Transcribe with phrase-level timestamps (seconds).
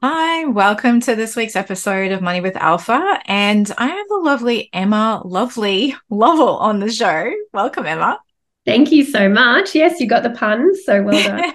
[0.00, 3.20] Hi, welcome to this week's episode of Money with Alpha.
[3.26, 7.28] And I have the lovely Emma Lovelly Lovell on the show.
[7.52, 8.20] Welcome, Emma.
[8.64, 9.74] Thank you so much.
[9.74, 11.52] Yes, you got the puns, so well done.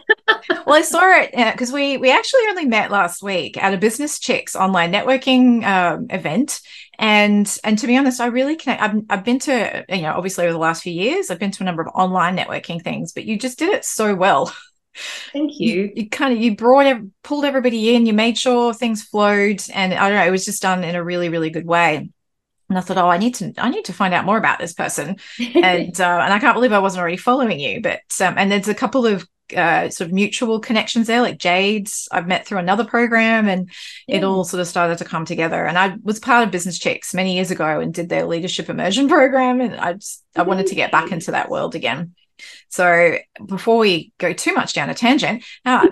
[0.66, 3.78] well, I saw it because uh, we we actually only met last week at a
[3.78, 6.60] Business Chicks online networking um, event,
[7.00, 8.82] and and to be honest, I really connect.
[8.82, 11.64] I've I've been to you know obviously over the last few years, I've been to
[11.64, 14.54] a number of online networking things, but you just did it so well.
[15.32, 15.74] Thank you.
[15.74, 15.94] you.
[15.96, 18.06] You, kind of you brought pulled everybody in.
[18.06, 20.26] You made sure things flowed, and I don't know.
[20.26, 22.10] It was just done in a really really good way.
[22.70, 24.74] And I thought, oh, I need to I need to find out more about this
[24.74, 25.18] person,
[25.56, 27.82] and uh, and I can't believe I wasn't already following you.
[27.82, 32.08] But um, and there's a couple of uh, sort of mutual connections there, like Jade's
[32.12, 33.70] I've met through another program, and
[34.08, 34.17] yeah.
[34.17, 35.66] it all sort of started to come together.
[35.66, 39.08] And I was part of Business Chicks many years ago and did their leadership immersion
[39.10, 42.16] program, and I just I wanted to get back into that world again.
[42.70, 45.88] So before we go too much down a tangent, uh,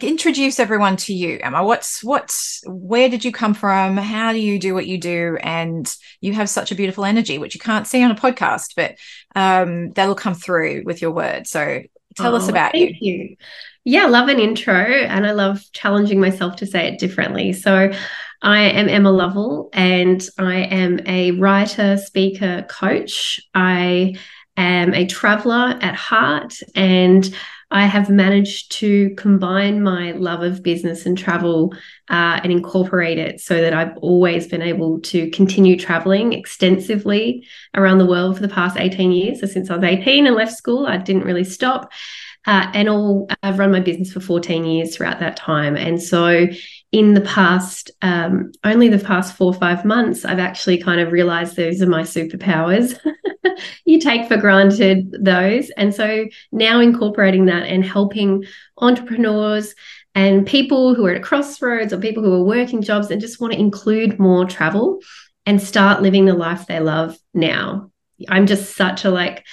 [0.00, 1.64] introduce everyone to you, Emma.
[1.64, 3.96] What's what's where did you come from?
[3.96, 5.38] How do you do what you do?
[5.42, 8.96] And you have such a beautiful energy, which you can't see on a podcast, but
[9.34, 11.50] um, that'll come through with your words.
[11.50, 11.82] So
[12.16, 13.14] tell oh, us about thank you.
[13.14, 13.36] you.
[13.84, 17.52] Yeah, love an intro and I love challenging myself to say it differently.
[17.52, 17.92] So
[18.42, 23.40] I am Emma Lovell and I am a writer, speaker, coach.
[23.54, 24.16] I
[24.56, 27.34] am a traveler at heart and
[27.70, 31.74] I have managed to combine my love of business and travel
[32.08, 37.98] uh, and incorporate it so that I've always been able to continue traveling extensively around
[37.98, 39.40] the world for the past 18 years.
[39.40, 41.90] So, since I was 18 and left school, I didn't really stop.
[42.46, 45.76] Uh, and all I've run my business for 14 years throughout that time.
[45.76, 46.46] And so
[46.96, 51.12] in the past, um, only the past four or five months, I've actually kind of
[51.12, 52.98] realized those are my superpowers.
[53.84, 55.68] you take for granted those.
[55.76, 58.44] And so now incorporating that and helping
[58.78, 59.74] entrepreneurs
[60.14, 63.42] and people who are at a crossroads or people who are working jobs and just
[63.42, 65.00] want to include more travel
[65.44, 67.90] and start living the life they love now.
[68.26, 69.44] I'm just such a like,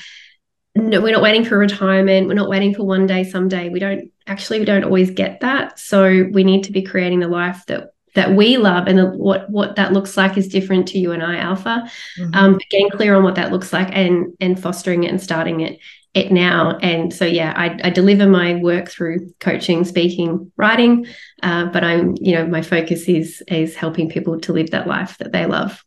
[0.76, 2.30] no, we're not waiting for retirement.
[2.30, 3.68] We're not waiting for one day, someday.
[3.68, 5.80] We don't actually we don't always get that.
[5.80, 9.50] So we need to be creating the life that that we love and the, what
[9.50, 11.90] what that looks like is different to you and I alpha.
[12.20, 12.36] Mm-hmm.
[12.36, 15.80] um, getting clear on what that looks like and and fostering it and starting it
[16.14, 16.78] it now.
[16.78, 21.08] And so yeah I, I deliver my work through coaching speaking writing.
[21.42, 25.18] Uh, but I'm you know my focus is is helping people to live that life
[25.18, 25.84] that they love.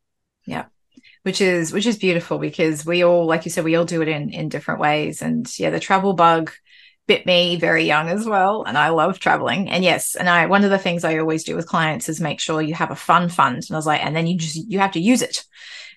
[0.47, 0.66] Yeah.
[1.22, 4.08] Which is which is beautiful because we all like you said we all do it
[4.08, 5.22] in in different ways.
[5.22, 6.50] And yeah the travel bug
[7.06, 9.68] bit me very young as well and i love traveling.
[9.68, 12.40] And yes and i one of the things i always do with clients is make
[12.40, 13.56] sure you have a fun fund.
[13.56, 15.44] And i was like and then you just you have to use it.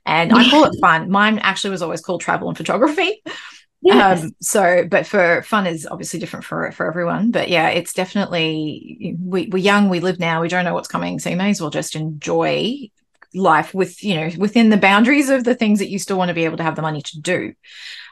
[0.06, 1.10] And i call it fun.
[1.10, 3.22] Mine actually was always called travel and photography.
[3.82, 4.24] Yes.
[4.24, 7.32] um so but for fun is obviously different for for everyone.
[7.32, 11.20] But yeah it's definitely we, we're young we live now we don't know what's coming.
[11.20, 12.90] So you may as well just enjoy
[13.34, 16.34] life with you know within the boundaries of the things that you still want to
[16.34, 17.54] be able to have the money to do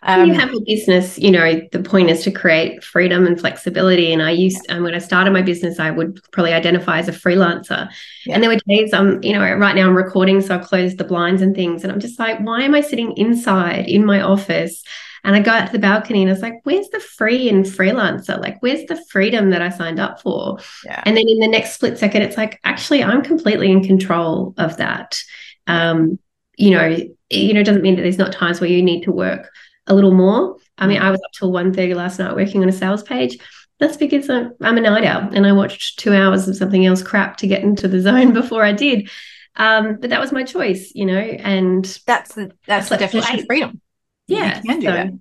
[0.03, 4.11] um, you have a business you know the point is to create freedom and flexibility
[4.13, 7.11] and i used um, when i started my business i would probably identify as a
[7.11, 7.89] freelancer
[8.25, 8.33] yeah.
[8.33, 10.97] and there were days i'm um, you know right now i'm recording so i've closed
[10.97, 14.21] the blinds and things and i'm just like why am i sitting inside in my
[14.21, 14.83] office
[15.23, 17.65] and I go out to the balcony and I was like, where's the free and
[17.65, 18.39] freelancer?
[18.39, 20.59] Like, where's the freedom that I signed up for?
[20.85, 21.03] Yeah.
[21.05, 24.77] And then in the next split second, it's like, actually, I'm completely in control of
[24.77, 25.19] that.
[25.67, 26.17] Um,
[26.55, 26.97] you know,
[27.29, 29.51] you know, it doesn't mean that there's not times where you need to work
[29.87, 30.57] a little more.
[30.77, 33.37] I mean, I was up till 1.30 last night working on a sales page.
[33.79, 37.37] That's because I'm a night owl and I watched two hours of something else crap
[37.37, 39.09] to get into the zone before I did.
[39.55, 43.45] Um, but that was my choice, you know, and that's the that's the definition of
[43.47, 43.81] freedom
[44.27, 45.19] yeah, you can do so, that.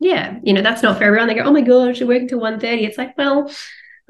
[0.00, 1.28] Yeah, you know, that's not for everyone.
[1.28, 2.86] They go, oh my gosh, you're working till 1.30.
[2.86, 3.50] It's like, well,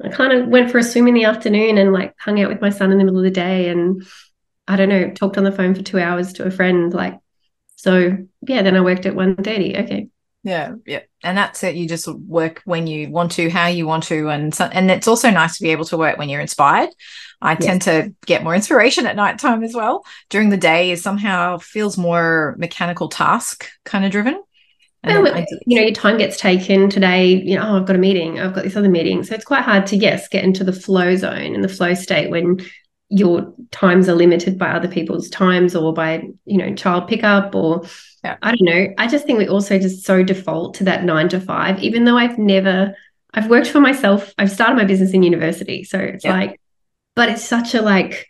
[0.03, 2.61] I kind of went for a swim in the afternoon and like hung out with
[2.61, 4.05] my son in the middle of the day and
[4.67, 6.93] I don't know, talked on the phone for two hours to a friend.
[6.93, 7.17] Like,
[7.79, 9.83] so yeah, then I worked at 1.30.
[9.83, 10.09] Okay.
[10.43, 11.75] Yeah, yeah, and that's it.
[11.75, 15.07] You just work when you want to, how you want to, and so, and it's
[15.07, 16.89] also nice to be able to work when you're inspired.
[17.41, 17.65] I yes.
[17.65, 20.05] tend to get more inspiration at night time as well.
[20.29, 24.41] During the day, is somehow feels more mechanical task kind of driven.
[25.03, 25.25] Well,
[25.65, 27.27] you know, your time gets taken today.
[27.27, 28.39] You know, oh, I've got a meeting.
[28.39, 29.23] I've got this other meeting.
[29.23, 32.29] So it's quite hard to yes get into the flow zone and the flow state
[32.29, 32.59] when
[33.09, 37.83] your times are limited by other people's times or by you know child pickup or
[38.23, 38.37] yeah.
[38.41, 38.87] i don't know.
[38.97, 42.17] I just think we also just so default to that nine to five even though
[42.17, 42.95] i've never
[43.33, 44.33] i've worked for myself.
[44.37, 45.83] I've started my business in university.
[45.83, 46.33] So it's yeah.
[46.33, 46.61] like
[47.15, 48.27] but it's such a like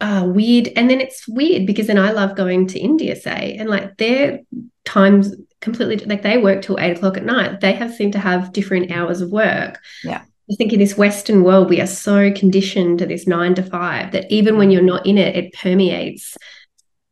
[0.00, 3.70] uh, weird and then it's weird because then i love going to india say and
[3.70, 4.40] like their
[4.84, 7.60] times completely like they work till eight o'clock at night.
[7.60, 9.80] They have seem to have different hours of work.
[10.02, 13.62] Yeah I think in this Western world, we are so conditioned to this nine to
[13.62, 16.36] five that even when you're not in it, it permeates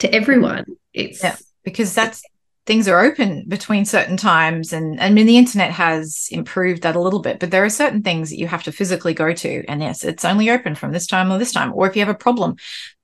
[0.00, 0.64] to everyone.
[0.92, 2.22] It's yeah, because that's
[2.66, 7.00] things are open between certain times and I mean the internet has improved that a
[7.00, 9.64] little bit, but there are certain things that you have to physically go to.
[9.66, 11.72] And yes, it's only open from this time or this time.
[11.74, 12.56] Or if you have a problem,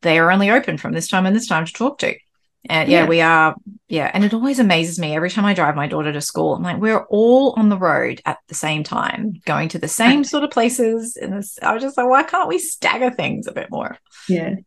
[0.03, 2.15] they are only open from this time and this time to talk to.
[2.69, 3.57] And yeah, yeah, we are.
[3.89, 4.11] Yeah.
[4.13, 6.55] And it always amazes me every time I drive my daughter to school.
[6.55, 10.25] I'm like, we're all on the road at the same time, going to the same
[10.25, 11.17] sort of places.
[11.17, 11.33] And
[11.63, 13.97] I was just like, why can't we stagger things a bit more?
[14.29, 14.49] Yeah.
[14.51, 14.65] It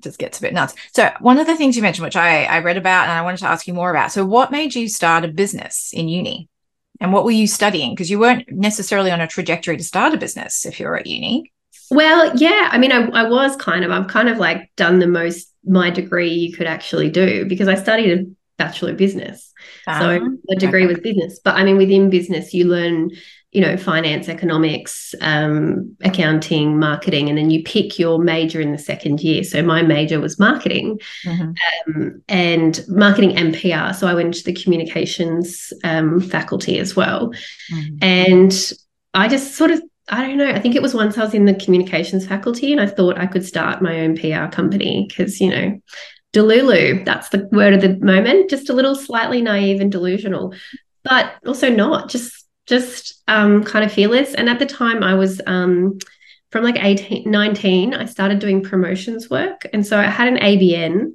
[0.00, 0.74] just gets a bit nuts.
[0.92, 3.38] So, one of the things you mentioned, which I, I read about and I wanted
[3.38, 4.10] to ask you more about.
[4.10, 6.48] So, what made you start a business in uni?
[7.00, 7.90] And what were you studying?
[7.90, 11.06] Because you weren't necessarily on a trajectory to start a business if you were at
[11.06, 11.52] uni.
[11.90, 12.68] Well, yeah.
[12.72, 15.90] I mean, I, I was kind of, I've kind of like done the most my
[15.90, 18.24] degree you could actually do because I studied a
[18.58, 19.52] bachelor of business.
[19.86, 20.94] so my ah, degree okay.
[20.94, 21.40] was business.
[21.42, 23.10] But I mean, within business, you learn,
[23.52, 28.78] you know, finance, economics, um, accounting, marketing, and then you pick your major in the
[28.78, 29.42] second year.
[29.44, 31.52] So my major was marketing mm-hmm.
[31.96, 33.92] um, and marketing and PR.
[33.96, 37.32] So I went to the communications um, faculty as well.
[37.72, 37.96] Mm-hmm.
[38.02, 38.72] And
[39.14, 40.50] I just sort of I don't know.
[40.50, 43.26] I think it was once I was in the communications faculty and I thought I
[43.26, 45.80] could start my own PR company because, you know,
[46.34, 50.54] Delulu, that's the word of the moment, just a little slightly naive and delusional,
[51.04, 54.34] but also not, just just um, kind of fearless.
[54.34, 55.98] And at the time I was um,
[56.50, 59.66] from like 18, 19, I started doing promotions work.
[59.72, 61.12] And so I had an ABN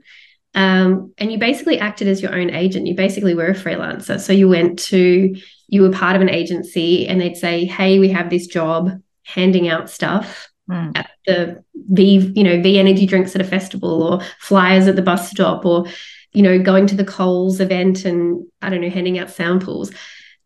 [0.55, 2.87] um, and you basically acted as your own agent.
[2.87, 4.19] You basically were a freelancer.
[4.19, 5.35] So you went to
[5.67, 8.91] you were part of an agency and they'd say, Hey, we have this job
[9.23, 10.91] handing out stuff mm.
[10.95, 15.03] at the V, you know, V energy drinks at a festival or flyers at the
[15.03, 15.85] bus stop or,
[16.33, 19.91] you know, going to the Coles event and I don't know, handing out samples.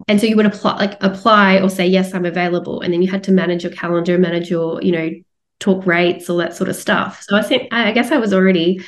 [0.10, 2.82] And so you would apply like apply or say, yes, I'm available.
[2.82, 5.10] And then you had to manage your calendar, manage your, you know,
[5.62, 7.24] talk rates, all that sort of stuff.
[7.24, 8.82] So I think I guess I was already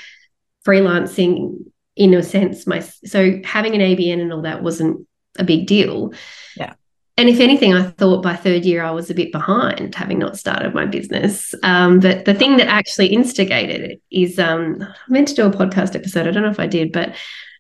[0.66, 1.66] freelancing
[1.96, 5.08] in a sense my so having an ABN and all that wasn't
[5.38, 6.14] a big deal.
[6.58, 6.74] Yeah.
[7.18, 10.38] And if anything, I thought by third year I was a bit behind, having not
[10.38, 11.56] started my business.
[11.64, 15.50] Um, but the thing that actually instigated it is um, I meant to do a
[15.50, 16.28] podcast episode.
[16.28, 17.16] I don't know if I did, but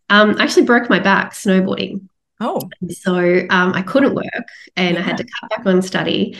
[0.09, 2.07] um, I actually broke my back snowboarding.
[2.41, 2.59] Oh.
[2.89, 3.15] So
[3.49, 4.99] um, I couldn't work and yeah.
[4.99, 6.37] I had to cut back on study.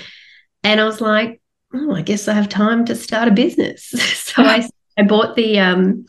[0.63, 1.41] And I was like,
[1.73, 3.83] oh, I guess I have time to start a business.
[4.25, 4.67] so I,
[4.97, 6.05] I bought the um,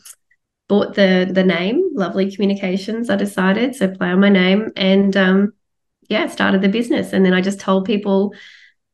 [0.67, 5.53] bought the the name lovely communications i decided so play on my name and um
[6.09, 7.13] yeah started the business.
[7.13, 8.33] And then i just told people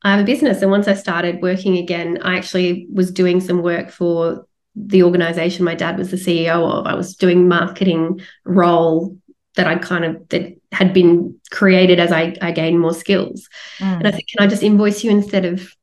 [0.04, 0.62] i have a business.
[0.62, 5.66] And once i started working again i actually was doing some work for the organization
[5.66, 6.88] my dad was the ceo of.
[6.88, 9.18] I was doing marketing role
[9.56, 13.48] that i kind of that had been created as i, I gained more skills.
[13.78, 13.98] Mm.
[13.98, 15.76] and i said can i just invoice you instead of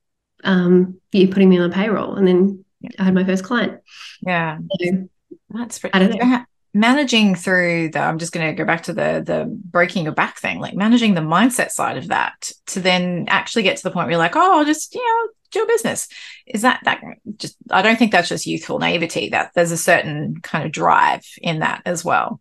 [0.42, 2.14] um, you putting me on a payroll?
[2.14, 2.64] And then
[2.98, 3.80] i had my first client.
[4.22, 4.58] Yeah.
[4.80, 5.08] So,
[5.50, 5.94] that's pretty.
[5.94, 6.44] I don't know.
[6.72, 10.38] Managing through the, I'm just going to go back to the the breaking your back
[10.38, 14.06] thing, like managing the mindset side of that to then actually get to the point
[14.06, 16.06] where you're like, oh, I'll just you know do a business.
[16.46, 17.00] Is that that
[17.38, 17.56] just?
[17.70, 19.30] I don't think that's just youthful naivety.
[19.30, 22.40] That there's a certain kind of drive in that as well.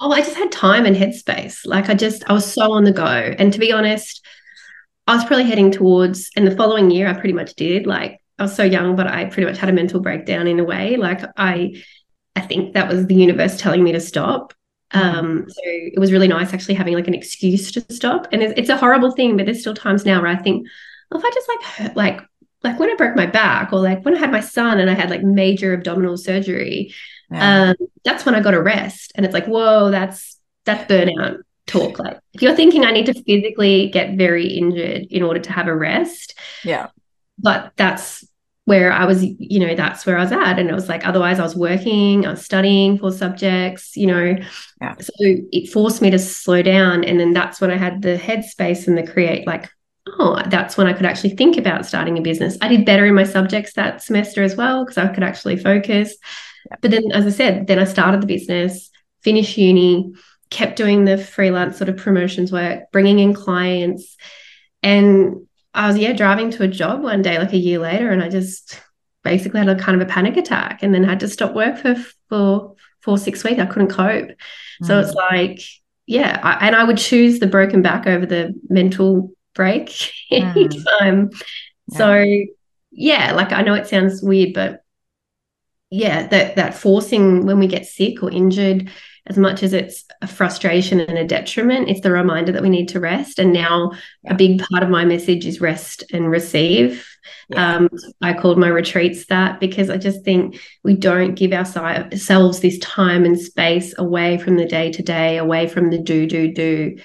[0.00, 1.66] Oh, I just had time and headspace.
[1.66, 3.04] Like I just, I was so on the go.
[3.04, 4.24] And to be honest,
[5.06, 7.86] I was probably heading towards, and the following year I pretty much did.
[7.86, 10.64] Like I was so young, but I pretty much had a mental breakdown in a
[10.64, 10.96] way.
[10.96, 11.82] Like I
[12.36, 14.54] I think that was the universe telling me to stop.
[14.92, 18.26] Um, so it was really nice actually having like an excuse to stop.
[18.32, 20.66] And it's, it's, a horrible thing, but there's still times now where I think,
[21.12, 22.20] oh, if I just like hurt, like
[22.62, 24.94] like when I broke my back, or like when I had my son and I
[24.94, 26.92] had like major abdominal surgery,
[27.30, 27.70] yeah.
[27.70, 29.12] um, that's when I got a rest.
[29.14, 31.98] And it's like, whoa, that's that's burnout talk.
[31.98, 35.68] Like if you're thinking I need to physically get very injured in order to have
[35.68, 36.88] a rest, yeah.
[37.38, 38.26] But that's
[38.70, 40.60] where I was, you know, that's where I was at.
[40.60, 44.36] And it was like, otherwise, I was working, I was studying for subjects, you know.
[44.80, 44.94] Yeah.
[45.00, 47.02] So it forced me to slow down.
[47.02, 49.68] And then that's when I had the headspace and the create, like,
[50.20, 52.56] oh, that's when I could actually think about starting a business.
[52.62, 56.16] I did better in my subjects that semester as well because I could actually focus.
[56.70, 56.76] Yeah.
[56.80, 58.88] But then, as I said, then I started the business,
[59.22, 60.12] finished uni,
[60.50, 64.16] kept doing the freelance sort of promotions work, bringing in clients.
[64.80, 68.22] And I was yeah driving to a job one day like a year later, and
[68.22, 68.80] I just
[69.22, 71.94] basically had a kind of a panic attack and then had to stop work for
[72.28, 73.60] for four six weeks.
[73.60, 74.28] I couldn't cope.
[74.28, 74.86] Mm.
[74.86, 75.60] So it's like,
[76.06, 79.86] yeah, I, and I would choose the broken back over the mental break
[80.32, 80.56] mm.
[80.56, 81.30] anytime.
[81.92, 81.98] Yeah.
[81.98, 82.24] So
[82.90, 84.82] yeah, like I know it sounds weird, but
[85.90, 88.90] yeah, that that forcing when we get sick or injured,
[89.26, 92.88] as much as it's a frustration and a detriment, it's the reminder that we need
[92.88, 93.38] to rest.
[93.38, 93.92] And now
[94.24, 94.34] yeah.
[94.34, 97.06] a big part of my message is rest and receive.
[97.48, 97.76] Yeah.
[97.76, 97.88] Um,
[98.22, 103.24] I called my retreats that because I just think we don't give ourselves this time
[103.24, 106.98] and space away from the day to day, away from the do, do, do.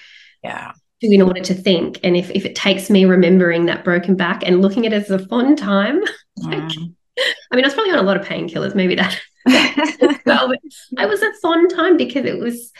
[0.43, 0.71] Yeah.
[1.01, 1.99] In order to think.
[2.03, 5.11] And if, if it takes me remembering that broken back and looking at it as
[5.11, 6.01] a fun time,
[6.39, 6.45] mm.
[6.45, 6.77] like,
[7.51, 9.19] I mean, I was probably on a lot of painkillers, maybe that
[10.25, 12.71] well, it was a fun time because it was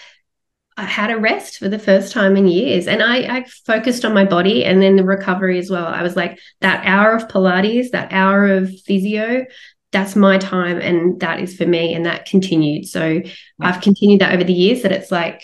[0.78, 2.88] I had a rest for the first time in years.
[2.88, 5.88] And I, I, focused on my body and then the recovery as well.
[5.88, 9.46] I was like, that hour of Pilates, that hour of physio,
[9.94, 11.94] that's my time and that is for me.
[11.94, 12.88] And that continued.
[12.88, 13.32] So yeah.
[13.62, 15.42] I've continued that over the years that it's like,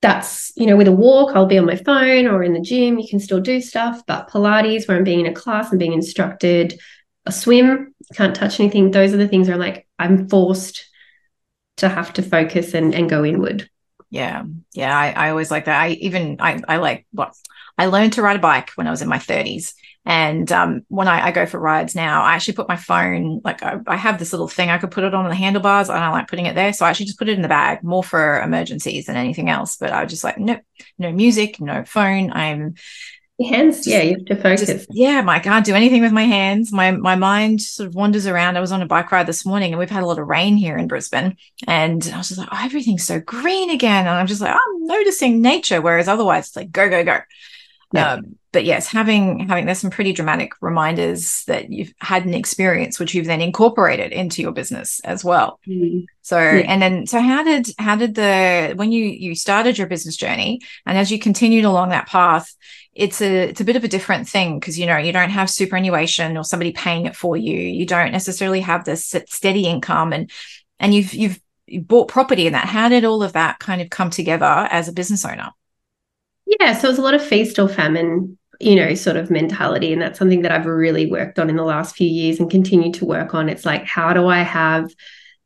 [0.00, 2.98] that's, you know, with a walk, I'll be on my phone or in the gym,
[2.98, 4.02] you can still do stuff.
[4.06, 6.78] But Pilates, where I'm being in a class and being instructed,
[7.26, 8.90] a swim, can't touch anything.
[8.90, 10.88] Those are the things where I'm like, I'm forced
[11.78, 13.68] to have to focus and, and go inward.
[14.10, 14.44] Yeah.
[14.72, 14.96] Yeah.
[14.96, 15.80] I, I always like that.
[15.80, 17.34] I even, I, I like what
[17.76, 19.74] I learned to ride a bike when I was in my 30s.
[20.08, 23.64] And um, when I, I, go for rides now, I actually put my phone, like
[23.64, 25.90] I, I, have this little thing I could put it on the handlebars.
[25.90, 26.72] I don't like putting it there.
[26.72, 29.76] So I actually just put it in the bag more for emergencies than anything else.
[29.76, 30.60] But I was just like, no,
[30.96, 32.30] no music, no phone.
[32.30, 32.76] I'm
[33.38, 34.66] your hands, just, yeah, you have to focus.
[34.66, 36.72] Just, yeah, I can't do anything with my hands.
[36.72, 38.56] My my mind sort of wanders around.
[38.56, 40.56] I was on a bike ride this morning, and we've had a lot of rain
[40.56, 44.26] here in Brisbane, and I was just like, oh, everything's so green again, and I'm
[44.26, 47.18] just like, oh, I'm noticing nature, whereas otherwise it's like go go go.
[47.92, 48.12] Yeah.
[48.12, 52.98] Um, but yes, having having there's some pretty dramatic reminders that you've had an experience
[52.98, 55.60] which you've then incorporated into your business as well.
[55.68, 56.06] Mm.
[56.22, 56.64] So yeah.
[56.66, 60.62] and then so how did how did the when you you started your business journey
[60.86, 62.50] and as you continued along that path,
[62.94, 65.50] it's a it's a bit of a different thing because you know you don't have
[65.50, 67.58] superannuation or somebody paying it for you.
[67.58, 70.30] You don't necessarily have this steady income and
[70.80, 71.40] and you've you've
[71.82, 72.64] bought property and that.
[72.64, 75.50] How did all of that kind of come together as a business owner?
[76.46, 79.92] Yeah, so it was a lot of feast or famine, you know, sort of mentality.
[79.92, 82.92] And that's something that I've really worked on in the last few years and continue
[82.92, 83.48] to work on.
[83.48, 84.90] It's like, how do I have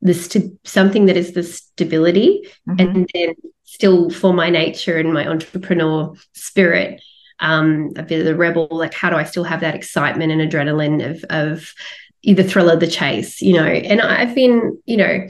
[0.00, 2.80] this st- something that is the stability mm-hmm.
[2.80, 7.02] and then still for my nature and my entrepreneur spirit,
[7.40, 10.40] um, a bit of the rebel, like how do I still have that excitement and
[10.40, 11.72] adrenaline of of
[12.22, 13.64] the thrill of the chase, you know?
[13.64, 15.26] And I've been, you know,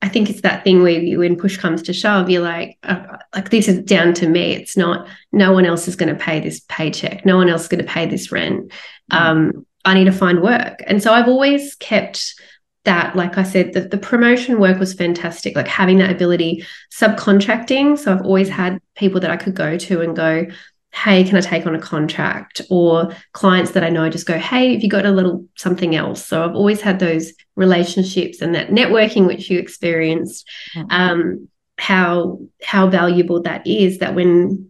[0.00, 3.18] I think it's that thing where you, when push comes to shove, you're like, uh,
[3.34, 4.52] like this is down to me.
[4.52, 5.08] It's not.
[5.32, 7.26] No one else is going to pay this paycheck.
[7.26, 8.70] No one else is going to pay this rent.
[9.12, 9.16] Mm.
[9.16, 12.40] Um, I need to find work, and so I've always kept
[12.84, 13.16] that.
[13.16, 15.56] Like I said, the, the promotion work was fantastic.
[15.56, 17.98] Like having that ability, subcontracting.
[17.98, 20.46] So I've always had people that I could go to and go,
[20.92, 22.62] hey, can I take on a contract?
[22.70, 26.24] Or clients that I know just go, hey, have you got a little something else?
[26.24, 30.48] So I've always had those relationships and that networking which you experienced.
[30.74, 30.90] Mm-hmm.
[30.90, 34.68] Um, how how valuable that is that when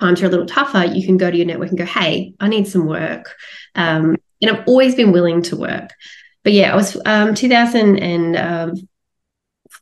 [0.00, 2.48] times are a little tougher, you can go to your network and go, hey, I
[2.48, 3.34] need some work.
[3.74, 5.90] Um, and I've always been willing to work.
[6.42, 8.88] But yeah, I was um, 2000 and um,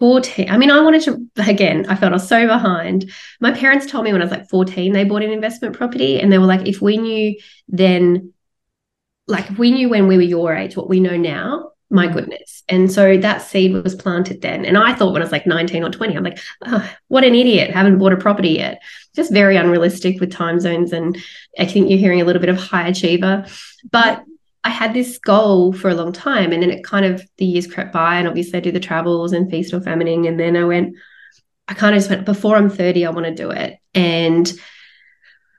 [0.02, 0.50] 14.
[0.50, 3.12] I mean, I wanted to, again, I felt I was so behind.
[3.38, 6.32] My parents told me when I was like 14, they bought an investment property and
[6.32, 7.36] they were like, if we knew
[7.68, 8.32] then,
[9.28, 12.14] like, if we knew when we were your age, what we know now, my mm.
[12.14, 12.64] goodness.
[12.68, 14.64] And so that seed was planted then.
[14.64, 17.36] And I thought when I was like 19 or 20, I'm like, oh, what an
[17.36, 18.82] idiot, haven't bought a property yet.
[19.14, 20.92] Just very unrealistic with time zones.
[20.92, 21.16] And
[21.60, 23.46] I think you're hearing a little bit of high achiever.
[23.88, 24.24] But
[24.64, 26.52] I had this goal for a long time.
[26.52, 28.16] And then it kind of, the years crept by.
[28.16, 30.28] And obviously, I do the travels and feast or famining.
[30.28, 30.94] And then I went,
[31.68, 33.78] I kind of just went, before I'm 30, I want to do it.
[33.94, 34.52] And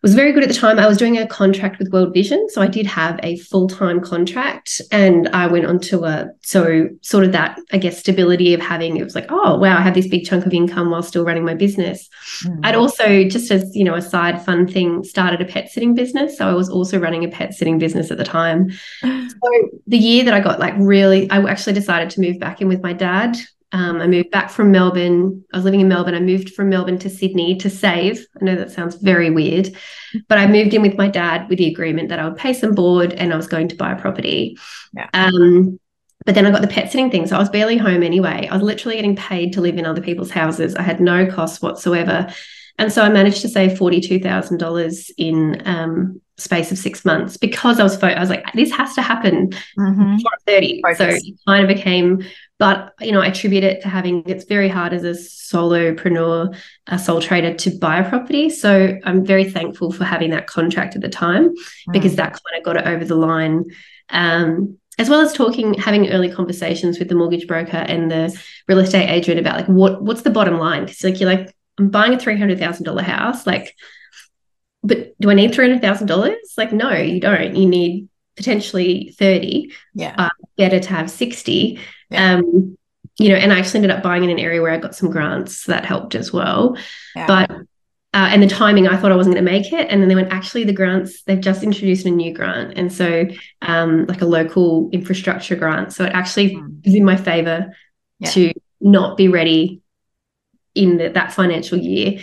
[0.04, 0.78] was very good at the time.
[0.78, 2.50] I was doing a contract with World Vision.
[2.50, 6.90] So I did have a full time contract and I went on to a, so
[7.02, 9.94] sort of that, I guess, stability of having, it was like, oh, wow, I have
[9.94, 12.10] this big chunk of income while still running my business.
[12.46, 12.60] Mm.
[12.64, 16.38] I'd also, just as, you know, a side fun thing, started a pet sitting business.
[16.38, 18.72] So I was also running a pet sitting business at the time.
[19.02, 22.68] so the year that I got like really, I actually decided to move back in
[22.68, 23.38] with my dad
[23.74, 25.44] um, I moved back from Melbourne.
[25.54, 26.16] I was living in Melbourne.
[26.16, 28.26] I moved from Melbourne to Sydney to save.
[28.40, 29.76] I know that sounds very weird,
[30.30, 32.76] but I moved in with my dad with the agreement that I would pay some
[32.76, 34.58] board and I was going to buy a property.
[34.94, 35.10] Yeah.
[35.14, 35.80] Um,
[36.26, 37.28] but then I got the pet sitting thing.
[37.28, 38.48] So I was barely home anyway.
[38.50, 40.76] I was literally getting paid to live in other people's houses.
[40.76, 42.32] I had no costs whatsoever.
[42.80, 47.84] And so I managed to save $42,000 in um, space of six months because I
[47.84, 50.14] was fo- I was like, this has to happen Mhm.
[50.18, 50.82] I'm 30.
[50.82, 50.98] Focus.
[50.98, 52.24] So it kind of became,
[52.66, 56.56] but you know, I attribute it to having it's very hard as a solopreneur,
[56.88, 58.50] a sole trader to buy a property.
[58.50, 61.46] So I'm very thankful for having that contract at the time
[61.92, 62.18] because Mm.
[62.18, 63.66] that kind of got it over the line.
[64.10, 68.26] Um, as well as talking, having early conversations with the mortgage broker and the
[68.68, 70.82] real estate agent about like what what's the bottom line?
[70.86, 71.46] Because like you're like,
[71.80, 73.76] I'm buying a three hundred thousand dollar house, like,
[74.84, 76.54] but do I need three hundred thousand dollars?
[76.58, 77.56] Like, no, you don't.
[77.56, 79.72] You need potentially thirty.
[79.96, 80.14] yeah.
[80.18, 81.80] Uh, Better to have sixty.
[82.14, 82.36] Yeah.
[82.36, 82.78] Um,
[83.20, 85.12] you know, and I actually ended up buying in an area where I got some
[85.12, 86.78] grants, so that helped as well.
[87.16, 87.28] Yeah.
[87.28, 87.52] But
[88.16, 90.16] uh, and the timing, I thought I wasn't going to make it, and then they
[90.16, 90.32] went.
[90.32, 93.26] Actually, the grants they've just introduced a new grant, and so
[93.62, 95.94] um, like a local infrastructure grant.
[95.94, 96.80] So it actually Mm.
[96.86, 97.74] is in my favor
[98.20, 98.30] Yeah.
[98.32, 99.82] to not be ready
[100.76, 102.20] in the, that financial year.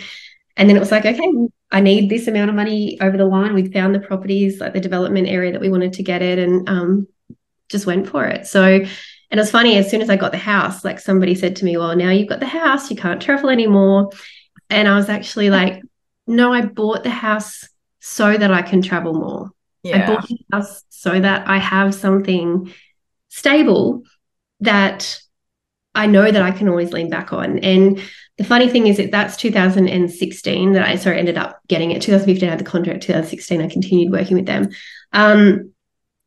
[0.57, 1.31] And then it was like, okay,
[1.71, 3.53] I need this amount of money over the line.
[3.53, 6.67] We found the properties, like the development area that we wanted to get it, and
[6.67, 7.07] um,
[7.69, 8.45] just went for it.
[8.47, 8.81] So,
[9.31, 9.77] and it was funny.
[9.77, 12.29] As soon as I got the house, like somebody said to me, "Well, now you've
[12.29, 14.09] got the house, you can't travel anymore."
[14.69, 15.81] And I was actually like,
[16.27, 17.67] "No, I bought the house
[17.99, 19.51] so that I can travel more.
[20.03, 22.71] I bought the house so that I have something
[23.29, 24.03] stable
[24.59, 25.19] that
[25.95, 27.59] I know that I can always lean back on.
[27.59, 28.01] And
[28.37, 32.01] the funny thing is that that's 2016 that I sorry ended up getting it.
[32.01, 33.03] 2015 I had the contract.
[33.03, 34.69] 2016 I continued working with them.
[35.13, 35.73] Um,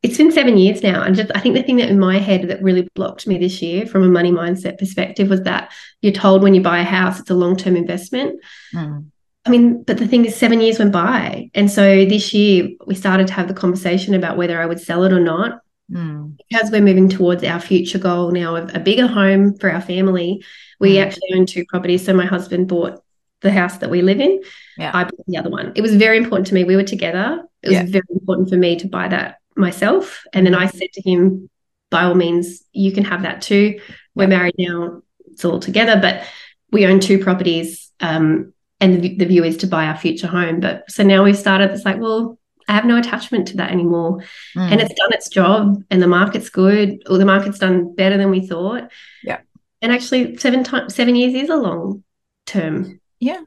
[0.05, 2.49] it's been seven years now, and just I think the thing that in my head
[2.49, 6.43] that really blocked me this year from a money mindset perspective was that you're told
[6.43, 8.39] when you buy a house it's a long term investment.
[8.75, 9.07] Mm.
[9.47, 11.51] I mean, but the thing is, seven years went by.
[11.55, 15.05] And so this year we started to have the conversation about whether I would sell
[15.05, 15.61] it or not.
[15.91, 16.37] Mm.
[16.49, 20.45] Because we're moving towards our future goal now of a bigger home for our family,
[20.81, 21.03] we Mm.
[21.07, 22.05] actually own two properties.
[22.05, 23.03] So my husband bought
[23.41, 24.41] the house that we live in.
[24.79, 24.91] Yeah.
[24.95, 25.73] I bought the other one.
[25.75, 26.65] It was very important to me.
[26.65, 27.43] We were together.
[27.63, 27.87] It was Yeah.
[27.87, 30.25] very important for me to buy that myself.
[30.33, 31.49] And then I said to him,
[31.91, 33.81] by all means, you can have that too.
[34.15, 35.03] We're married now.
[35.27, 36.25] It's all together, but
[36.71, 37.91] we own two properties.
[38.01, 40.61] Um, and the, the view is to buy our future home.
[40.61, 44.19] But so now we've started, it's like, well, I have no attachment to that anymore.
[44.57, 44.73] Mm.
[44.73, 48.31] And it's done its job and the market's good, or the market's done better than
[48.31, 48.91] we thought.
[49.23, 49.41] Yeah.
[49.83, 52.05] And actually seven times seven years is a long
[52.47, 53.01] term.
[53.21, 53.43] yeah.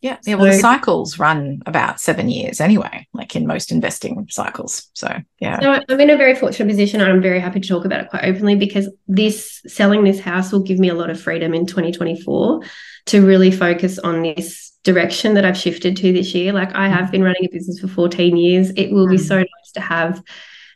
[0.00, 0.16] Yeah.
[0.24, 0.36] Yeah.
[0.36, 4.88] Well, the cycles run about seven years anyway, like in most investing cycles.
[4.92, 5.58] So, yeah.
[5.60, 8.24] So I'm in a very fortunate position I'm very happy to talk about it quite
[8.24, 12.62] openly because this selling this house will give me a lot of freedom in 2024
[13.06, 16.52] to really focus on this direction that I've shifted to this year.
[16.52, 18.70] Like I have been running a business for 14 years.
[18.76, 19.26] It will be Mm.
[19.26, 20.22] so nice to have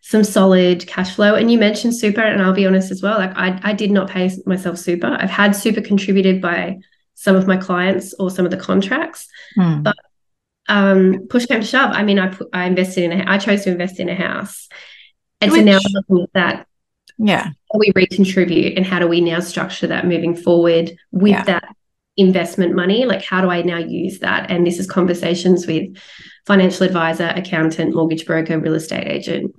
[0.02, 1.36] some solid cash flow.
[1.36, 3.18] And you mentioned super, and I'll be honest as well.
[3.18, 5.06] Like I, I did not pay myself super.
[5.06, 6.80] I've had super contributed by
[7.22, 9.26] some of my clients or some of the contracts
[9.58, 9.82] Mm.
[9.84, 9.96] But-
[10.68, 13.64] um push came to shove i mean i put i invested in a i chose
[13.64, 14.68] to invest in a house
[15.40, 16.66] and so now Which- i'm looking at that
[17.18, 17.44] yeah.
[17.44, 21.44] how do we recontribute and how do we now structure that moving forward with Yeah.
[21.44, 21.64] that
[22.16, 25.84] investment money like how do i now use that and this is conversations with
[26.46, 29.54] financial advisor accountant mortgage broker real estate agent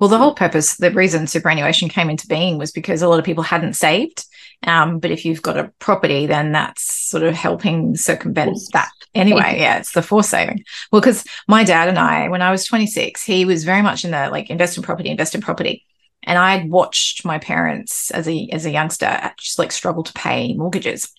[0.00, 3.24] Well, the whole purpose, the reason superannuation came into being was because a lot of
[3.24, 4.24] people hadn't saved.
[4.64, 8.90] Um, but if you've got a property, then that's sort of helping circumvent Forced that.
[9.14, 10.64] Anyway, yeah, it's the forced saving.
[10.90, 14.10] Well, because my dad and I, when I was 26, he was very much in
[14.10, 15.84] the like invest in property, invest in property.
[16.24, 20.12] And I had watched my parents as a as a youngster just like struggle to
[20.12, 21.12] pay mortgages.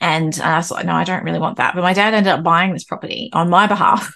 [0.00, 1.74] And I was like, no, I don't really want that.
[1.74, 4.12] But my dad ended up buying this property on my behalf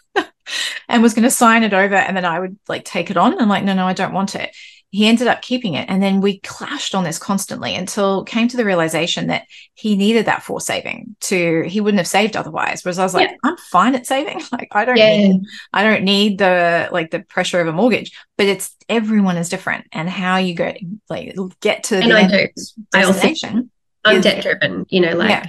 [0.89, 1.95] and was going to sign it over.
[1.95, 3.39] And then I would like take it on.
[3.39, 4.55] And like, no, no, I don't want it.
[4.93, 5.89] He ended up keeping it.
[5.89, 10.27] And then we clashed on this constantly until came to the realization that he needed
[10.27, 12.85] that for saving to, he wouldn't have saved otherwise.
[12.85, 13.37] Whereas I was like, Yeah.
[13.45, 14.41] I'm fine at saving.
[14.53, 18.11] Like, I don't yeah need I don't need the like the pressure of a mortgage,
[18.37, 20.73] but it's everyone is different and how you go
[21.09, 22.49] like get to And the I do.
[22.95, 23.71] I also- destination.
[24.05, 25.47] i'm debt driven you know like Yeah.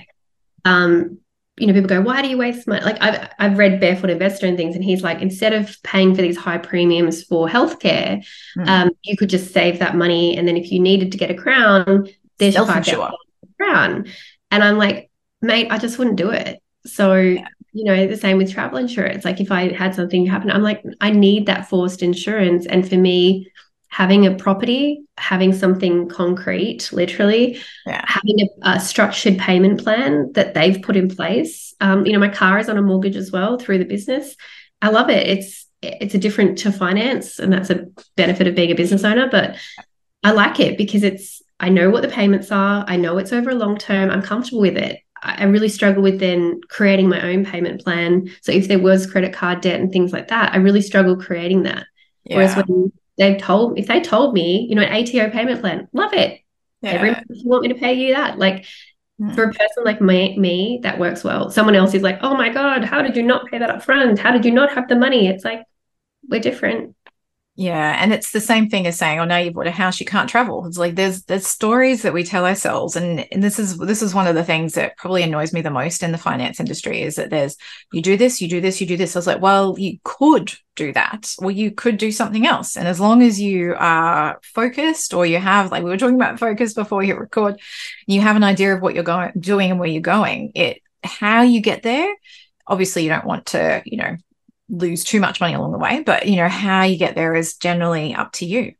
[0.66, 1.18] um
[1.58, 2.82] you know people go why do you waste money?
[2.84, 6.22] Like i've i've read barefoot investor and things and he's like instead of paying for
[6.22, 8.24] these high premiums for healthcare
[8.58, 8.68] Mm.
[8.68, 11.36] um you could just save that money and then if you needed to get a
[11.36, 12.08] crown
[12.40, 13.06] there's your five Self-insure.
[13.10, 14.06] thousand crown.
[14.50, 15.10] And i'm like
[15.42, 16.60] mate i just wouldn't do it.
[16.86, 19.24] So you know the same with travel insurance.
[19.24, 22.66] Like if i had something happen i'm like i need that forced insurance.
[22.66, 23.48] And for me
[23.92, 28.04] having a property having something concrete literally Yeah.
[28.08, 32.30] having a, a structured payment plan that they've put in place um, you know my
[32.30, 34.36] car is on a mortgage as well through the business
[34.82, 38.72] i love it it's it's a different to finance and that's a benefit of being
[38.72, 39.58] a business owner but
[40.24, 43.50] i like it because it's i know what the payments are i know it's over
[43.50, 47.46] a long term i'm comfortable with it I really struggle with then creating my own
[47.46, 48.32] payment plan.
[48.42, 51.62] So if there was credit card debt and things like that, I really struggle creating
[51.62, 51.86] that.
[52.24, 52.38] Yeah.
[52.38, 56.12] Whereas when they've told if they told me, you know, an ATO payment plan, love
[56.14, 56.42] it.
[56.82, 56.94] Yeah.
[56.94, 58.40] Every month you want me to pay you that.
[58.40, 58.66] Like
[59.22, 59.36] mm.
[59.36, 61.52] for a person like me, me, that works well.
[61.52, 64.18] Someone else is like, oh my God, how did you not pay that up front?
[64.18, 65.28] How did you not have the money?
[65.28, 65.62] It's like
[66.28, 66.96] we're different.
[67.62, 70.06] Yeah, and it's the same thing as saying, "Oh, now you've bought a house, you
[70.08, 73.78] can't travel." It's like there's there's stories that we tell ourselves, and, and this is
[73.78, 76.60] this is one of the things that probably annoys me the most in the finance
[76.60, 77.58] industry is that there's
[77.92, 79.16] you do this, you do this, you do this.
[79.16, 82.88] I was like, well, you could do that, or you could do something else, and
[82.88, 86.74] as long as you are focused, or you have like we were talking about focus
[86.74, 87.60] before hit record,
[88.08, 90.52] you have an idea of what you're going doing and where you're going.
[90.56, 92.12] It how you get there.
[92.66, 94.18] Obviously, you don't want to, you know,
[94.72, 97.56] lose too much money along the way, but you know, how you get there is
[97.56, 98.74] generally up to you.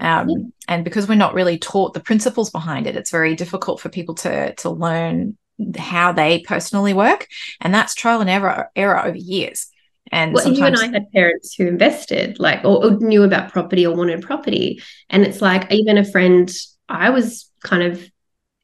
[0.00, 0.36] Um, yeah.
[0.66, 4.14] And because we're not really taught the principles behind it, it's very difficult for people
[4.16, 5.36] to to learn
[5.76, 7.28] how they personally work,
[7.60, 9.68] and that's trial and error error over years.
[10.10, 13.86] And well, you and I had parents who invested, like, or, or knew about property
[13.86, 16.50] or wanted property, and it's like even a friend
[16.88, 18.02] I was kind of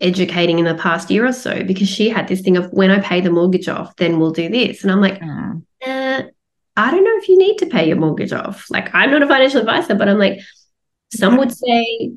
[0.01, 3.01] educating in the past year or so because she had this thing of when I
[3.01, 5.21] pay the mortgage off, then we'll do this, and I'm like.
[5.21, 5.63] Mm.
[5.83, 6.00] Eh,
[6.77, 8.67] I don't know if you need to pay your mortgage off.
[8.71, 10.39] Like, I'm not a financial advisor, but I'm like,
[11.13, 12.13] some would say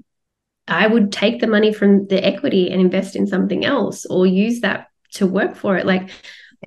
[0.68, 4.62] I would take the money from the equity and invest in something else or use
[4.62, 5.86] that to work for it.
[5.86, 6.10] Like,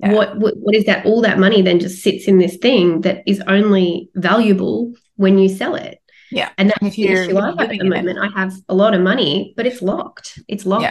[0.01, 0.13] yeah.
[0.13, 1.05] what, what what is that?
[1.05, 5.49] All that money then just sits in this thing that is only valuable when you
[5.49, 5.99] sell it.
[6.29, 6.49] Yeah.
[6.57, 8.19] And that's the issue I have at the moment.
[8.19, 8.21] It.
[8.21, 10.39] I have a lot of money, but it's locked.
[10.47, 10.83] It's locked.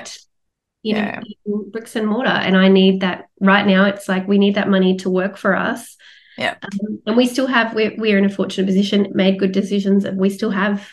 [0.82, 1.16] Yeah.
[1.16, 1.62] Know, yeah.
[1.70, 2.30] bricks and mortar.
[2.30, 3.84] And I need that right now.
[3.84, 5.96] It's like we need that money to work for us
[6.36, 6.56] yeah.
[6.62, 10.18] Um, and we still have, we're, we're in a fortunate position, made good decisions, and
[10.18, 10.88] we still have,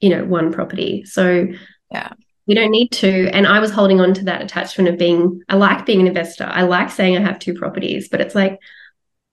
[0.00, 1.04] you know, one property.
[1.04, 1.48] So,
[1.90, 2.12] yeah.
[2.46, 3.30] We don't need to.
[3.30, 6.44] And I was holding on to that attachment of being, I like being an investor.
[6.44, 8.58] I like saying I have two properties, but it's like,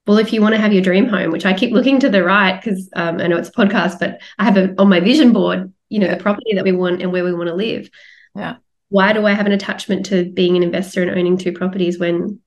[0.06, 2.24] well, if you want to have your dream home, which I keep looking to the
[2.24, 5.34] right because um, I know it's a podcast, but I have a, on my vision
[5.34, 6.14] board, you know, yeah.
[6.14, 7.90] the property that we want and where we want to live.
[8.34, 8.56] Yeah.
[8.88, 12.40] Why do I have an attachment to being an investor and owning two properties when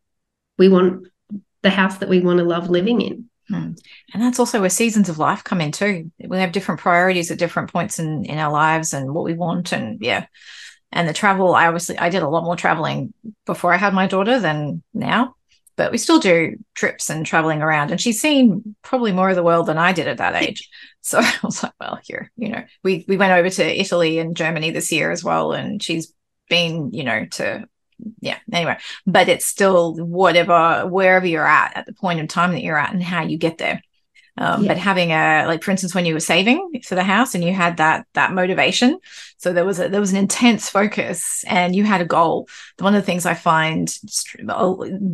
[0.57, 1.07] we want
[1.65, 3.27] the house that we want to love living in.
[3.49, 3.71] Hmm.
[4.13, 6.11] And that's also where seasons of life come in too.
[6.23, 9.71] We have different priorities at different points in, in our lives and what we want.
[9.71, 10.27] And yeah.
[10.91, 13.13] And the travel, I obviously I did a lot more traveling
[13.47, 15.35] before I had my daughter than now.
[15.75, 17.89] But we still do trips and traveling around.
[17.89, 20.69] And she's seen probably more of the world than I did at that age.
[21.01, 24.37] So I was like, well, here, you know, we we went over to Italy and
[24.37, 25.51] Germany this year as well.
[25.51, 26.13] And she's
[26.47, 27.67] been, you know, to
[28.21, 32.63] yeah anyway but it's still whatever wherever you're at at the point in time that
[32.63, 33.81] you're at and how you get there.
[34.37, 34.67] Um, yeah.
[34.67, 37.53] but having a like for instance when you were saving for the house and you
[37.53, 38.99] had that that motivation
[39.37, 42.49] so there was a there was an intense focus and you had a goal.
[42.79, 43.87] One of the things i find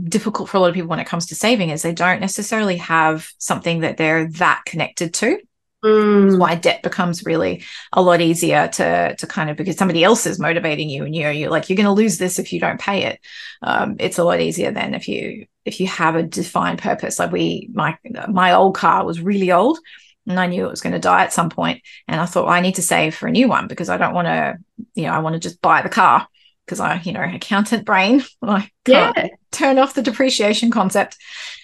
[0.09, 2.77] difficult for a lot of people when it comes to saving is they don't necessarily
[2.77, 5.37] have something that they're that connected to
[5.83, 6.37] Mm.
[6.37, 7.63] why debt becomes really
[7.93, 11.23] a lot easier to to kind of because somebody else is motivating you and you
[11.23, 13.19] know you're like you're going to lose this if you don't pay it
[13.63, 17.31] um, it's a lot easier than if you if you have a defined purpose like
[17.31, 17.97] we my
[18.29, 19.79] my old car was really old
[20.27, 22.53] and I knew it was going to die at some point and I thought well,
[22.53, 24.57] I need to save for a new one because I don't want to
[24.93, 26.27] you know I want to just buy the car
[26.71, 29.27] because I, you know, accountant brain, I can't yeah.
[29.51, 31.17] Turn off the depreciation concept.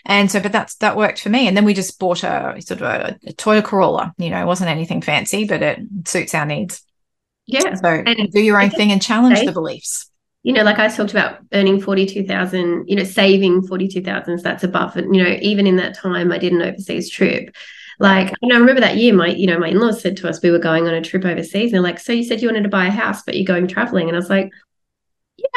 [0.06, 1.47] And so, but that's that worked for me.
[1.47, 4.13] And then we just bought a sort of a, a Toyota Corolla.
[4.17, 6.84] You know, it wasn't anything fancy, but it suits our needs.
[7.45, 7.76] Yeah.
[7.76, 10.10] So and do your own thing and challenge the beliefs.
[10.43, 14.95] You know, like I talked about earning 42,000, you know, saving 42,000, so that's above
[14.95, 15.06] it.
[15.12, 17.54] You know, even in that time, I did an overseas trip.
[18.00, 20.52] Like, and I remember that year, my, you know, my in-laws said to us, we
[20.52, 21.65] were going on a trip overseas.
[21.65, 23.67] And they're like, so you said you wanted to buy a house, but you're going
[23.67, 24.08] traveling.
[24.08, 24.52] And I was like,
[25.36, 25.47] yeah,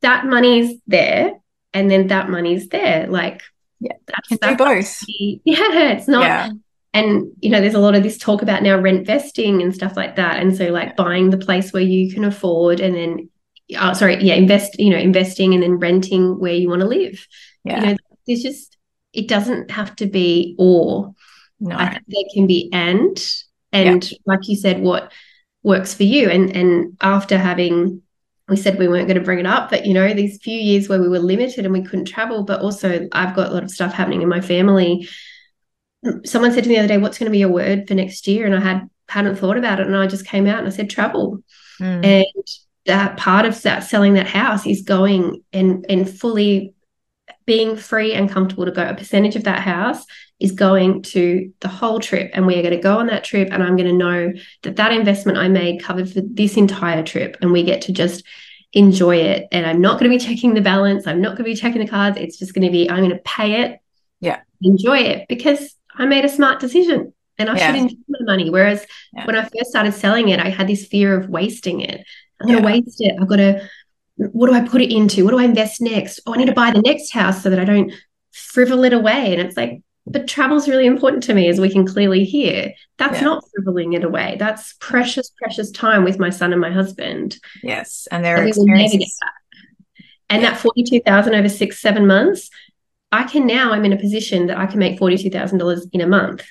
[0.00, 1.34] that money's there
[1.74, 3.06] and then that money's there.
[3.06, 3.42] Like,
[3.80, 5.00] yeah, that's, can that's do both.
[5.44, 6.22] Yeah, it's not.
[6.22, 6.50] Yeah.
[6.94, 9.96] And you know, there's a lot of this talk about now rent vesting and stuff
[9.96, 10.40] like that.
[10.40, 13.30] And so, like buying the place where you can afford, and then,
[13.78, 14.78] uh, sorry, yeah, invest.
[14.78, 17.26] You know, investing and then renting where you want to live.
[17.64, 18.76] Yeah, you know, there's just
[19.12, 21.14] it doesn't have to be or.
[21.60, 23.16] No, I think there can be and
[23.72, 24.18] and yeah.
[24.26, 25.12] like you said, what
[25.62, 26.28] works for you.
[26.28, 28.02] And and after having
[28.48, 30.88] we said we weren't going to bring it up, but you know, these few years
[30.88, 33.70] where we were limited and we couldn't travel, but also I've got a lot of
[33.70, 35.08] stuff happening in my family.
[36.24, 38.26] Someone said to me the other day, "What's going to be your word for next
[38.26, 40.70] year?" And I had hadn't thought about it, and I just came out and I
[40.70, 41.42] said travel.
[41.80, 42.04] Mm.
[42.04, 42.46] And
[42.86, 46.74] that part of that selling that house is going and and fully
[47.46, 48.88] being free and comfortable to go.
[48.88, 50.04] A percentage of that house
[50.42, 53.48] is going to the whole trip, and we are going to go on that trip,
[53.52, 57.36] and I'm going to know that that investment I made covered for this entire trip,
[57.40, 58.24] and we get to just
[58.72, 59.46] enjoy it.
[59.52, 61.06] And I'm not going to be checking the balance.
[61.06, 62.16] I'm not going to be checking the cards.
[62.16, 63.80] It's just going to be, I'm going to pay it.
[64.20, 64.40] Yeah.
[64.62, 67.66] Enjoy it because I made a smart decision and I yeah.
[67.66, 68.50] should enjoy my money.
[68.50, 69.26] Whereas yeah.
[69.26, 72.04] when I first started selling it, I had this fear of wasting it.
[72.40, 72.74] I'm going to yeah.
[72.74, 73.14] waste it.
[73.20, 73.68] I've got to,
[74.16, 75.24] what do I put it into?
[75.24, 76.20] What do I invest next?
[76.26, 77.92] Oh, I need to buy the next house so that I don't
[78.32, 79.32] frivol it away.
[79.32, 82.72] And it's like, but travel's really important to me, as we can clearly hear.
[82.98, 83.24] That's yeah.
[83.24, 84.36] not frivoling it away.
[84.38, 87.38] That's precious, precious time with my son and my husband.
[87.62, 89.16] Yes, and their experiences.
[89.20, 89.32] That.
[90.28, 90.50] And yeah.
[90.50, 92.50] that forty-two thousand over six, seven months,
[93.12, 93.72] I can now.
[93.72, 96.44] I'm in a position that I can make forty-two thousand dollars in a month.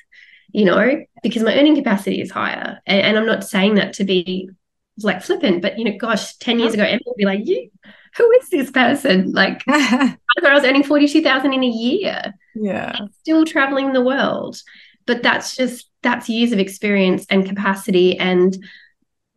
[0.53, 4.03] You know, because my earning capacity is higher, and, and I'm not saying that to
[4.03, 4.49] be
[4.97, 7.69] like flippant, but you know, gosh, ten years ago, everyone would be like, "You,
[8.17, 12.33] who is this person?" Like, I thought I was earning forty-two thousand in a year.
[12.55, 12.95] Yeah.
[13.21, 14.61] Still traveling the world.
[15.05, 18.17] But that's just that's years of experience and capacity.
[18.17, 18.57] And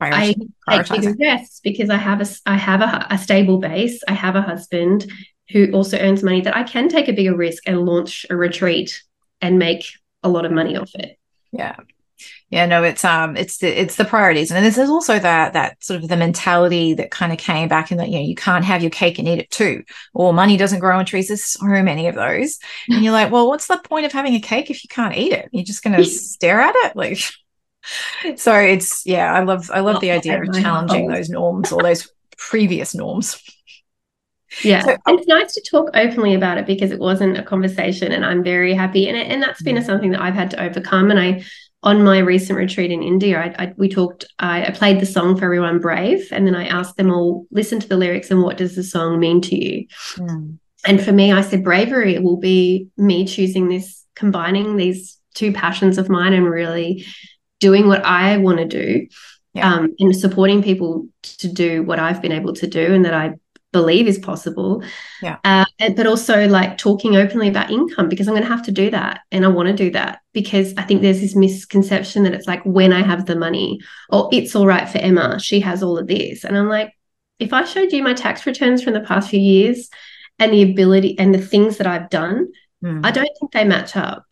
[0.00, 0.34] I
[0.68, 4.02] take bigger risks because I have a I have a, a, stable base.
[4.08, 5.10] I have a husband
[5.50, 9.02] who also earns money that I can take a bigger risk and launch a retreat
[9.40, 9.86] and make
[10.22, 11.18] a lot of money off it.
[11.52, 11.76] Yeah,
[12.50, 14.50] yeah no it's um it's the it's the priorities.
[14.50, 17.90] And this is also that that sort of the mentality that kind of came back
[17.90, 20.56] in that you know you can't have your cake and eat it too or money
[20.56, 21.28] doesn't grow on trees.
[21.28, 22.58] There's so many of those.
[22.88, 25.32] And you're like well what's the point of having a cake if you can't eat
[25.32, 25.48] it?
[25.52, 26.96] You're just going to stare at it?
[26.96, 27.18] Like
[28.36, 32.10] so it's yeah i love i love the idea of challenging those norms or those
[32.36, 33.40] previous norms.
[34.62, 38.24] Yeah so, it's nice to talk openly about it because it wasn't a conversation and
[38.24, 39.08] i'm very happy.
[39.08, 41.10] And, and that's been something that i've had to overcome.
[41.10, 41.44] And i
[41.84, 44.24] on my recent retreat in India, I, I we talked.
[44.38, 47.78] I, I, played the song for everyone, "Brave," and then I asked them all, listen
[47.78, 49.86] to the lyrics and what does the song mean to you?
[50.16, 50.58] Mm.
[50.86, 55.98] And for me, I said bravery will be me choosing this, combining these two passions
[55.98, 57.04] of mine, and really
[57.60, 59.06] doing what I want to do,
[59.52, 59.74] yeah.
[59.74, 63.34] um, and supporting people to do what I've been able to do, and that I
[63.74, 64.82] believe is possible.
[65.20, 65.38] Yeah.
[65.44, 65.64] Uh,
[65.96, 69.20] but also like talking openly about income because I'm going to have to do that.
[69.32, 72.62] And I want to do that because I think there's this misconception that it's like
[72.62, 76.06] when I have the money or it's all right for Emma, she has all of
[76.06, 76.44] this.
[76.44, 76.94] And I'm like,
[77.40, 79.90] if I showed you my tax returns from the past few years
[80.38, 83.04] and the ability and the things that I've done, mm.
[83.04, 84.24] I don't think they match up.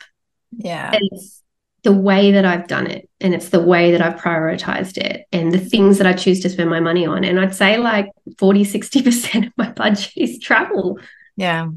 [0.53, 0.93] Yeah.
[0.95, 1.42] And it's
[1.83, 5.51] the way that I've done it and it's the way that I've prioritized it and
[5.51, 7.25] the things that I choose to spend my money on.
[7.25, 10.99] And I'd say like 40, 60% of my budget is travel.
[11.37, 11.71] Yeah.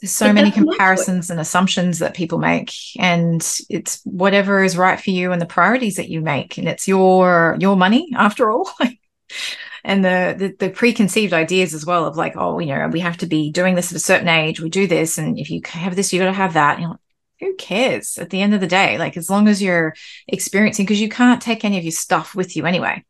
[0.00, 2.74] There's so but many comparisons and assumptions that people make.
[2.98, 3.40] And
[3.70, 6.58] it's whatever is right for you and the priorities that you make.
[6.58, 8.68] And it's your your money after all.
[9.84, 13.16] and the, the, the preconceived ideas as well of like, oh, you know, we have
[13.18, 14.60] to be doing this at a certain age.
[14.60, 16.78] We do this, and if you have this, you got to have that.
[16.78, 16.96] And
[17.42, 18.98] who cares at the end of the day?
[18.98, 19.94] Like as long as you're
[20.28, 23.04] experiencing, because you can't take any of your stuff with you anyway.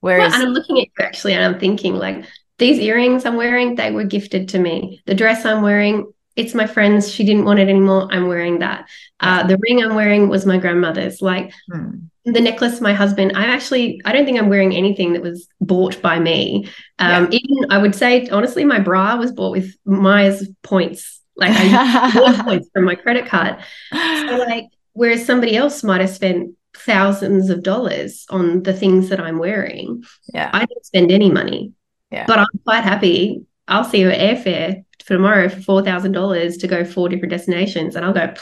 [0.00, 2.24] Whereas, well, and I'm looking at you actually, and I'm thinking like
[2.58, 5.02] these earrings I'm wearing, they were gifted to me.
[5.06, 7.12] The dress I'm wearing, it's my friend's.
[7.12, 8.08] She didn't want it anymore.
[8.10, 8.88] I'm wearing that.
[9.20, 11.20] Uh, the ring I'm wearing was my grandmother's.
[11.20, 11.90] Like hmm.
[12.24, 13.32] the necklace, my husband.
[13.36, 16.68] I actually, I don't think I'm wearing anything that was bought by me.
[16.98, 17.38] Um, yeah.
[17.38, 22.68] Even I would say, honestly, my bra was bought with Myers points like I points
[22.72, 23.56] from my credit card.
[23.92, 29.20] So like whereas somebody else might have spent thousands of dollars on the things that
[29.20, 30.04] I'm wearing.
[30.32, 30.50] Yeah.
[30.52, 31.72] I didn't spend any money.
[32.10, 32.26] Yeah.
[32.26, 33.46] But I'm quite happy.
[33.68, 37.96] I'll see your airfare for tomorrow for four thousand dollars to go four different destinations.
[37.96, 38.34] And I'll go,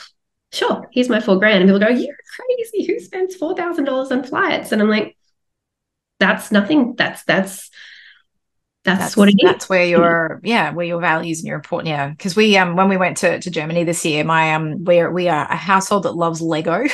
[0.52, 1.62] sure, here's my four grand.
[1.62, 2.86] And people go, You're crazy.
[2.86, 4.72] Who spends four thousand dollars on flights?
[4.72, 5.16] And I'm like,
[6.18, 6.94] that's nothing.
[6.96, 7.70] That's that's
[8.84, 9.44] that's, that's what it is.
[9.44, 12.10] That's where your yeah, where your values and your important yeah.
[12.10, 15.28] Because we um when we went to, to Germany this year, my um we're we
[15.28, 16.84] are a household that loves Lego.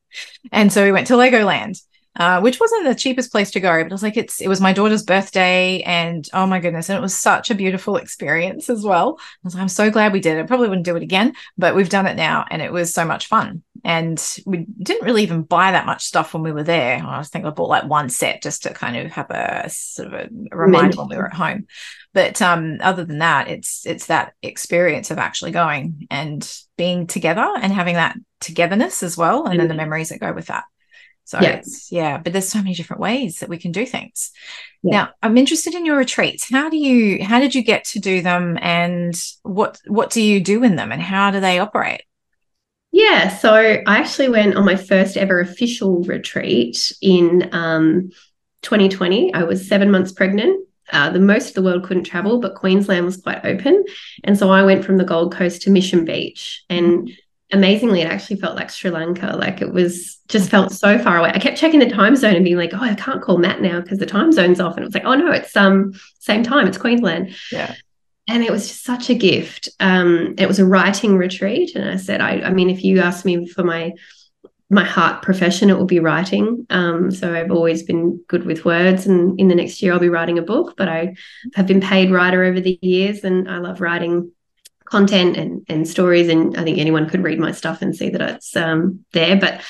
[0.52, 1.78] and so we went to Legoland
[2.18, 4.60] uh, which wasn't the cheapest place to go, but I was like, it's it was
[4.60, 8.84] my daughter's birthday, and oh my goodness, and it was such a beautiful experience as
[8.84, 9.18] well.
[9.20, 10.46] I was like, I'm so glad we did it.
[10.46, 13.26] Probably wouldn't do it again, but we've done it now, and it was so much
[13.26, 13.62] fun.
[13.86, 17.00] And we didn't really even buy that much stuff when we were there.
[17.06, 20.14] I think I bought like one set just to kind of have a sort of
[20.14, 21.68] a, reminder when we were at home.
[22.12, 27.46] But um, other than that, it's it's that experience of actually going and being together
[27.62, 29.58] and having that togetherness as well, and mm-hmm.
[29.58, 30.64] then the memories that go with that.
[31.22, 31.62] So yeah.
[31.88, 34.32] yeah, but there's so many different ways that we can do things.
[34.82, 34.90] Yeah.
[34.90, 36.50] Now, I'm interested in your retreats.
[36.50, 40.40] How do you how did you get to do them and what what do you
[40.40, 42.02] do in them and how do they operate?
[42.96, 48.08] Yeah, so I actually went on my first ever official retreat in um,
[48.62, 49.34] 2020.
[49.34, 50.66] I was seven months pregnant.
[50.90, 53.84] Uh, the most of the world couldn't travel, but Queensland was quite open.
[54.24, 56.64] And so I went from the Gold Coast to Mission Beach.
[56.70, 57.10] And
[57.52, 59.36] amazingly, it actually felt like Sri Lanka.
[59.36, 61.32] Like it was just felt so far away.
[61.34, 63.82] I kept checking the time zone and being like, oh, I can't call Matt now
[63.82, 64.76] because the time zone's off.
[64.76, 67.34] And it was like, oh no, it's um same time, it's Queensland.
[67.52, 67.74] Yeah.
[68.28, 69.68] And it was just such a gift.
[69.78, 71.76] Um, it was a writing retreat.
[71.76, 73.92] And I said, I, I mean, if you ask me for my
[74.68, 76.66] my heart profession, it will be writing.
[76.70, 80.08] Um, so I've always been good with words, and in the next year I'll be
[80.08, 80.74] writing a book.
[80.76, 81.14] But I
[81.54, 84.32] have been paid writer over the years, and I love writing
[84.84, 86.28] content and and stories.
[86.28, 89.36] And I think anyone could read my stuff and see that it's um, there.
[89.36, 89.60] But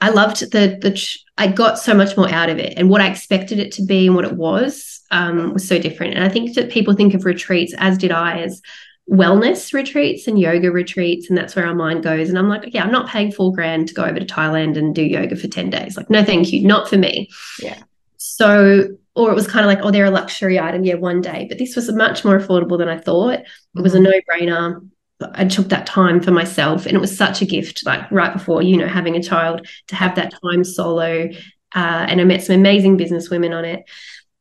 [0.00, 3.08] I loved the the I got so much more out of it, and what I
[3.08, 6.14] expected it to be and what it was um, was so different.
[6.14, 8.62] And I think that people think of retreats, as did I, as
[9.10, 12.28] wellness retreats and yoga retreats and that's where our mind goes.
[12.28, 14.94] And i'm like yeah i'm not paying four grand to go over to thailand and
[14.94, 15.96] do yoga for 10 days.
[15.96, 17.28] Like no thank you not for me.
[17.60, 17.82] Yeah.
[18.18, 21.46] So or it was kind of like oh they're a luxury item yeah one day.
[21.48, 23.40] But this was much more affordable than i thought.
[23.40, 24.04] It was a mm-hmm.
[24.04, 24.88] no-brainer.
[25.34, 28.62] I took that time for myself and it was such a gift like right before
[28.62, 31.28] you know having a child to have that time solo
[31.74, 33.84] uh, and i met some amazing business women on it.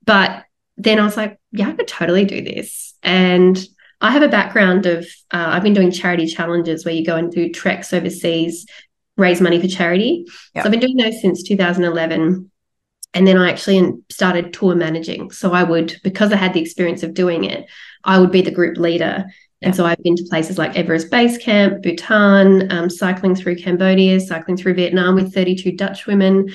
[0.06, 0.46] But
[0.80, 3.64] then i was like yeah i could totally do this and
[4.02, 7.32] I have a background of uh, I've been doing charity challenges where you go and
[7.32, 8.66] do treks overseas,
[9.18, 10.26] raise money for charity.
[10.56, 10.64] Yep.
[10.64, 12.50] So I've been doing those since 2011.
[13.14, 15.32] And then I actually started tour managing.
[15.32, 17.68] So I would, because I had the experience of doing it,
[18.04, 19.26] I would be the group leader.
[19.62, 24.20] And so I've been to places like Everest Base Camp, Bhutan, um, cycling through Cambodia,
[24.20, 26.50] cycling through Vietnam with 32 Dutch women.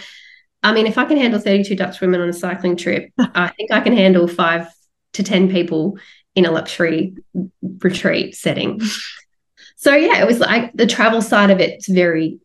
[0.65, 3.71] I mean, if I can handle 32 Dutch women on a cycling trip, I think
[3.71, 4.67] I can handle five
[5.13, 5.99] to 10 people
[6.35, 7.15] in a luxury
[7.79, 8.81] retreat setting.
[9.77, 12.41] So yeah, it was like the travel side of it's very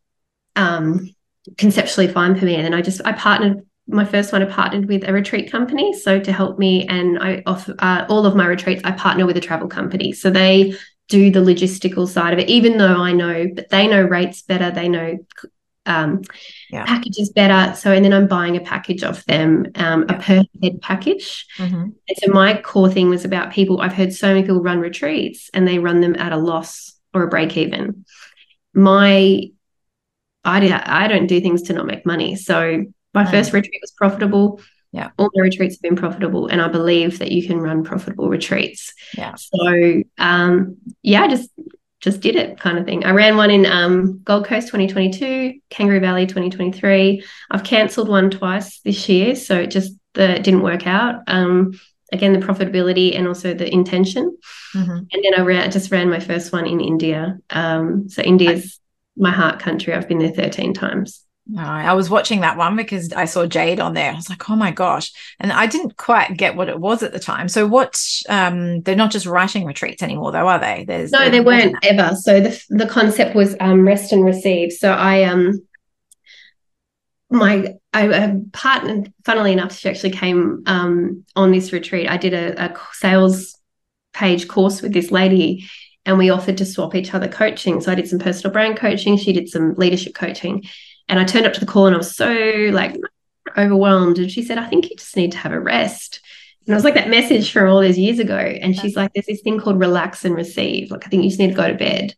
[0.55, 1.10] um,
[1.58, 2.55] conceptually fine for me.
[2.55, 5.93] And then I just I partnered my first one I partnered with a retreat company
[5.93, 9.36] so to help me and I offer uh, all of my retreats I partner with
[9.36, 10.75] a travel company so they
[11.08, 14.69] do the logistical side of it even though I know but they know rates better
[14.69, 15.17] they know
[15.86, 16.22] um,
[16.70, 16.86] yeah.
[16.86, 17.76] packages better.
[17.76, 20.15] So, and then I'm buying a package of them, um, yeah.
[20.15, 21.46] a per head package.
[21.58, 21.82] Mm-hmm.
[21.82, 23.82] And so, my core thing was about people.
[23.82, 27.24] I've heard so many people run retreats and they run them at a loss or
[27.24, 28.06] a break even.
[28.74, 29.42] My,
[30.44, 32.36] I, I don't do things to not make money.
[32.36, 33.32] So, my mm.
[33.32, 34.62] first retreat was profitable.
[34.92, 35.12] Yeah.
[35.18, 36.48] All my retreats have been profitable.
[36.48, 38.94] And I believe that you can run profitable retreats.
[39.15, 39.36] Yeah.
[39.36, 41.50] So, um, yeah, just
[42.02, 43.04] just did it kind of thing.
[43.04, 47.24] I ran one in um, Gold Coast 2022, Kangaroo Valley 2023.
[47.52, 51.22] I've cancelled one twice this year, so it just the, didn't work out.
[51.28, 51.74] Um,
[52.12, 54.38] again, the profitability and also the intention.
[54.74, 54.92] Mm-hmm.
[54.92, 57.38] And then I ran, just ran my first one in India.
[57.50, 58.80] Um, so India's
[59.18, 59.94] my heart country.
[59.94, 61.26] I've been there 13 times.
[61.58, 64.12] I was watching that one because I saw Jade on there.
[64.12, 65.12] I was like, oh my gosh.
[65.40, 67.48] And I didn't quite get what it was at the time.
[67.50, 70.86] So what um they're not just writing retreats anymore though, are they?
[70.88, 72.16] There's No, they weren't ever.
[72.16, 74.74] So the the concept was um rest and receive.
[74.74, 75.62] So I um
[77.32, 82.10] my I, I partnered funnily enough, she actually came um on this retreat.
[82.10, 83.56] I did a, a sales
[84.14, 85.68] page course with this lady
[86.06, 87.82] and we offered to swap each other coaching.
[87.82, 90.64] So I did some personal brand coaching, she did some leadership coaching.
[91.10, 92.32] And I turned up to the call and I was so
[92.72, 92.95] like
[93.58, 94.19] overwhelmed.
[94.19, 96.22] And she said, I think you just need to have a rest.
[96.62, 98.38] And it was like that message from all those years ago.
[98.38, 100.91] And she's like, there's this thing called relax and receive.
[100.91, 102.13] Like, I think you just need to go to bed.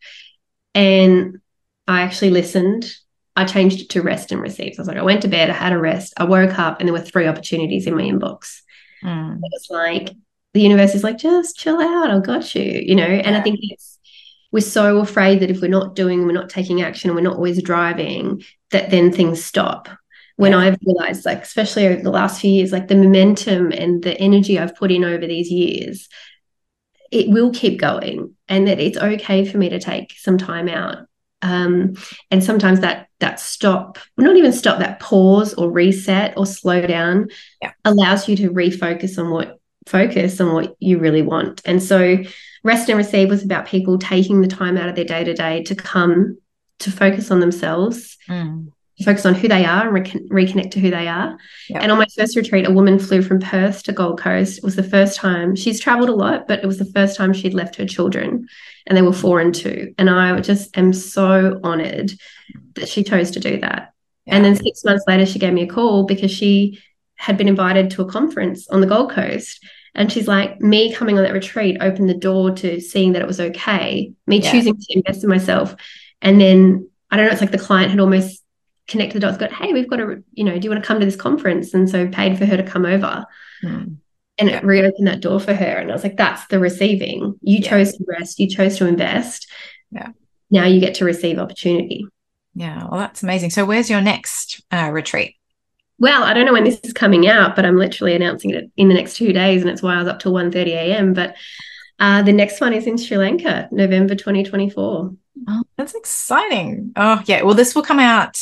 [0.75, 1.39] And
[1.87, 2.93] I actually listened.
[3.35, 4.73] I changed it to rest and receive.
[4.75, 6.79] So I was like, I went to bed, I had a rest, I woke up,
[6.79, 8.59] and there were three opportunities in my inbox.
[9.03, 9.37] Mm.
[9.37, 10.09] It was like,
[10.53, 13.03] the universe is like, just chill out, I got you, you know?
[13.03, 13.90] And I think it's,
[14.51, 17.35] we're so afraid that if we're not doing, we're not taking action, and we're not
[17.35, 19.89] always driving, that then things stop
[20.37, 20.59] when yeah.
[20.59, 24.57] I've realized, like, especially over the last few years, like the momentum and the energy
[24.57, 26.09] I've put in over these years,
[27.11, 31.05] it will keep going and that it's okay for me to take some time out.
[31.43, 31.93] Um,
[32.31, 37.29] and sometimes that that stop, not even stop, that pause or reset or slow down
[37.61, 37.73] yeah.
[37.85, 41.61] allows you to refocus on what focus on what you really want.
[41.65, 42.17] And so
[42.63, 45.63] rest and receive was about people taking the time out of their day to day
[45.63, 46.37] to come
[46.79, 48.71] to focus on themselves, mm.
[49.03, 51.37] focus on who they are and re- reconnect to who they are.
[51.69, 51.81] Yep.
[51.81, 54.57] And on my first retreat, a woman flew from Perth to Gold Coast.
[54.57, 57.33] It was the first time she's traveled a lot, but it was the first time
[57.33, 58.47] she'd left her children
[58.87, 59.93] and they were four and two.
[59.97, 62.11] And I just am so honored
[62.75, 63.93] that she chose to do that.
[64.25, 64.35] Yeah.
[64.35, 66.79] And then six months later, she gave me a call because she
[67.15, 69.63] had been invited to a conference on the Gold Coast.
[69.93, 73.27] And she's like, me coming on that retreat opened the door to seeing that it
[73.27, 74.51] was okay, me yeah.
[74.51, 75.75] choosing to invest in myself.
[76.21, 78.41] And then I don't know, it's like the client had almost
[78.87, 80.99] connected the dots, got, hey, we've got to, you know, do you want to come
[80.99, 81.73] to this conference?
[81.73, 83.25] And so paid for her to come over.
[83.61, 83.83] Hmm.
[84.37, 85.77] And it reopened that door for her.
[85.77, 87.37] And I was like, that's the receiving.
[87.41, 87.69] You yeah.
[87.69, 89.51] chose to rest, you chose to invest.
[89.91, 90.07] Yeah.
[90.49, 92.07] now you get to receive opportunity.
[92.53, 93.49] Yeah, well, that's amazing.
[93.49, 95.35] So, where's your next uh, retreat?
[96.01, 98.87] Well, I don't know when this is coming out, but I'm literally announcing it in
[98.87, 101.13] the next two days, and it's why I was up till 1.30 a.m.
[101.13, 101.35] But
[101.99, 105.13] uh, the next one is in Sri Lanka, November 2024.
[105.47, 106.91] Oh, that's exciting.
[106.95, 107.43] Oh, yeah.
[107.43, 108.35] Well, this will come out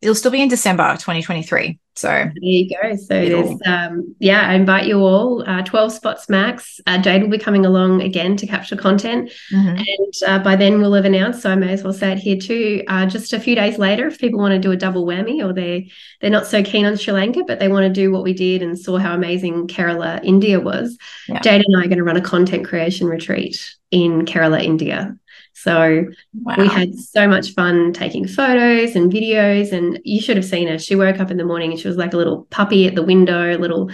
[0.00, 1.78] it'll still be in December 2023.
[1.98, 2.94] So there you go.
[2.94, 5.42] So there's um yeah, I invite you all.
[5.44, 6.80] Uh, 12 spots max.
[6.86, 9.76] Uh, Jade will be coming along again to capture content, mm-hmm.
[9.76, 11.42] and uh, by then we'll have announced.
[11.42, 12.84] So I may as well say it here too.
[12.86, 15.52] Uh, just a few days later, if people want to do a double whammy, or
[15.52, 15.90] they
[16.20, 18.62] they're not so keen on Sri Lanka, but they want to do what we did
[18.62, 20.96] and saw how amazing Kerala, India was.
[21.26, 21.40] Yeah.
[21.40, 25.18] Jade and I are going to run a content creation retreat in Kerala, India.
[25.62, 26.06] So
[26.42, 26.54] wow.
[26.56, 29.72] we had so much fun taking photos and videos.
[29.72, 30.78] And you should have seen her.
[30.78, 33.02] She woke up in the morning and she was like a little puppy at the
[33.02, 33.90] window, a little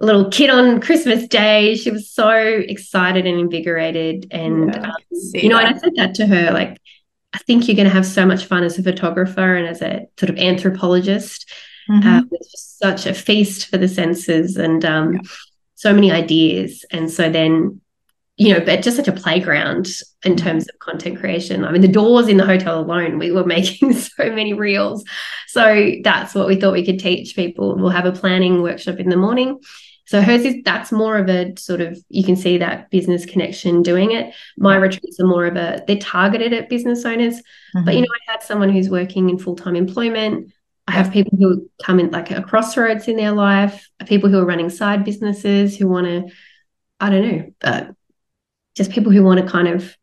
[0.00, 1.74] little kid on Christmas Day.
[1.74, 4.26] She was so excited and invigorated.
[4.30, 5.66] And yeah, um, you know, that.
[5.66, 6.78] and I said that to her, like,
[7.32, 10.06] I think you're going to have so much fun as a photographer and as a
[10.18, 11.50] sort of anthropologist.
[11.88, 12.08] Mm-hmm.
[12.08, 15.20] Uh, it's just such a feast for the senses and um, yeah.
[15.74, 16.84] so many ideas.
[16.90, 17.80] And so then
[18.40, 19.86] you know, but just such a playground
[20.24, 20.46] in mm-hmm.
[20.46, 21.62] terms of content creation.
[21.62, 25.04] I mean, the doors in the hotel alone, we were making so many reels.
[25.46, 27.76] So that's what we thought we could teach people.
[27.76, 29.60] We'll have a planning workshop in the morning.
[30.06, 33.82] So hers is that's more of a sort of you can see that business connection
[33.82, 34.34] doing it.
[34.56, 37.36] My retreats are more of a they're targeted at business owners.
[37.36, 37.84] Mm-hmm.
[37.84, 40.50] But you know, I had someone who's working in full-time employment.
[40.88, 44.46] I have people who come in like a crossroads in their life, people who are
[44.46, 46.34] running side businesses who want to,
[46.98, 47.84] I don't know, uh,
[48.76, 49.96] just people who want to kind of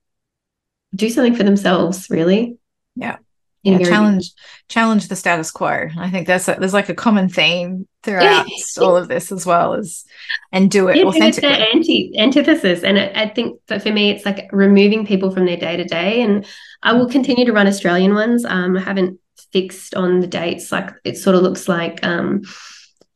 [0.95, 2.57] do something for themselves, really.
[2.95, 3.17] Yeah.
[3.63, 4.31] Yeah, challenge
[4.69, 5.89] challenge the status quo.
[5.97, 8.45] I think that's a, there's like a common theme throughout
[8.79, 10.05] all of this as well as
[10.53, 11.49] and do it yeah, authentically.
[11.49, 15.45] It's anti antithesis, and I, I think that for me, it's like removing people from
[15.45, 16.21] their day to day.
[16.21, 16.45] And
[16.81, 18.45] I will continue to run Australian ones.
[18.45, 19.19] Um, I haven't
[19.51, 20.71] fixed on the dates.
[20.71, 22.43] Like it sort of looks like um,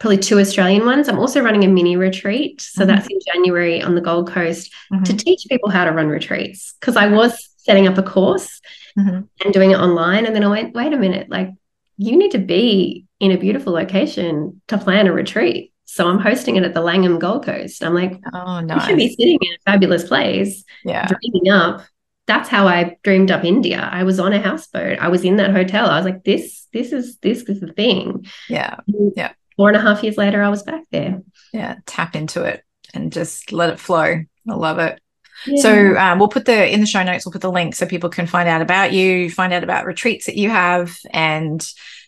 [0.01, 1.07] probably two Australian ones.
[1.07, 2.59] I'm also running a mini retreat.
[2.59, 2.89] So mm-hmm.
[2.89, 5.03] that's in January on the Gold Coast mm-hmm.
[5.03, 6.73] to teach people how to run retreats.
[6.79, 8.61] Because I was setting up a course
[8.97, 9.21] mm-hmm.
[9.45, 10.25] and doing it online.
[10.25, 11.51] And then I went, wait a minute, like
[11.97, 15.71] you need to be in a beautiful location to plan a retreat.
[15.85, 17.83] So I'm hosting it at the Langham Gold Coast.
[17.83, 18.81] I'm like, oh, nice.
[18.81, 21.07] You should be sitting in a fabulous place, yeah.
[21.07, 21.85] dreaming up.
[22.25, 23.87] That's how I dreamed up India.
[23.91, 24.97] I was on a houseboat.
[24.97, 25.87] I was in that hotel.
[25.87, 28.25] I was like, this, this is this is the thing.
[28.49, 28.77] Yeah.
[29.15, 31.21] Yeah four and a half years later, I was back there.
[31.53, 32.63] Yeah, tap into it
[32.95, 34.23] and just let it flow.
[34.49, 34.99] I love it.
[35.45, 35.61] Yeah.
[35.61, 37.27] So um, we'll put the in the show notes.
[37.27, 40.25] We'll put the link so people can find out about you, find out about retreats
[40.25, 41.63] that you have, and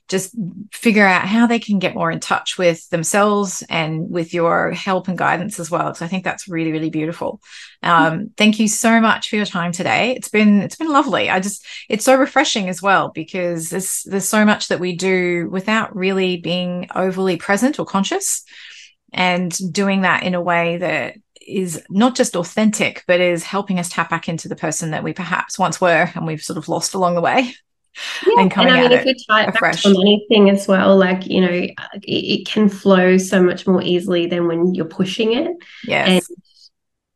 [0.10, 0.36] just
[0.72, 5.08] figure out how they can get more in touch with themselves and with your help
[5.08, 5.86] and guidance as well.
[5.86, 7.42] Because I think that's really, really beautiful.
[7.82, 10.12] Um, thank you so much for your time today.
[10.12, 11.30] It's been it's been lovely.
[11.30, 15.50] I just it's so refreshing as well because there's there's so much that we do
[15.50, 18.44] without really being overly present or conscious,
[19.14, 23.90] and doing that in a way that is not just authentic, but is helping us
[23.90, 26.94] tap back into the person that we perhaps once were and we've sort of lost
[26.94, 27.54] along the way
[28.26, 28.42] yeah.
[28.42, 31.28] and coming and I mean, if you tie it back to anything as well, like
[31.28, 31.74] you know, it,
[32.04, 35.52] it, can flow so much more easily than when you're pushing it.
[35.86, 36.28] Yes.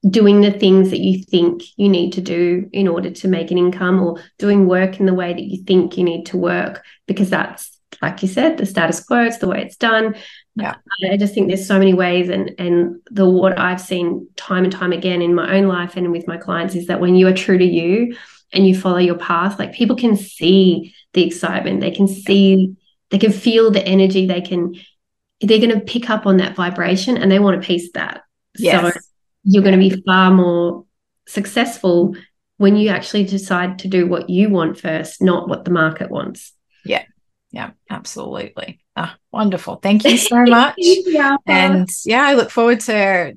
[0.03, 3.51] And doing the things that you think you need to do in order to make
[3.51, 6.83] an income, or doing work in the way that you think you need to work,
[7.07, 9.23] because that's like you said, the status quo.
[9.23, 10.15] It's the way it's done.
[10.55, 10.75] Yeah.
[11.11, 14.73] I just think there's so many ways, and and the what I've seen time and
[14.73, 17.33] time again in my own life and with my clients is that when you are
[17.33, 18.15] true to you
[18.53, 22.75] and you follow your path, like people can see the excitement, they can see,
[23.09, 24.75] they can feel the energy, they can,
[25.41, 28.21] they're going to pick up on that vibration and they want a piece of that.
[28.57, 28.93] Yes.
[28.93, 28.99] So
[29.43, 30.85] you're going to be far more
[31.27, 32.15] successful
[32.57, 36.53] when you actually decide to do what you want first, not what the market wants.
[36.85, 37.03] Yeah.
[37.51, 38.81] Yeah, absolutely.
[38.95, 39.75] Ah, wonderful.
[39.75, 40.75] Thank you so much.
[40.77, 41.37] yeah.
[41.45, 43.33] And yeah, I look forward to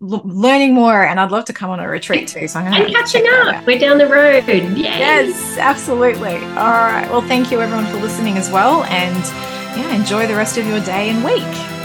[0.00, 2.46] learning more and I'd love to come on a retreat too.
[2.46, 3.66] So I'm catching up.
[3.66, 4.46] We're down the road.
[4.46, 4.76] Yay.
[4.76, 6.36] Yes, absolutely.
[6.36, 7.08] All right.
[7.10, 8.84] Well, thank you everyone for listening as well.
[8.84, 9.24] And
[9.76, 11.77] yeah, enjoy the rest of your day and week.